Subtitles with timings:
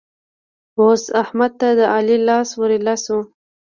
[0.81, 3.19] اوس احمد ته د علي لاس ور ايله شو.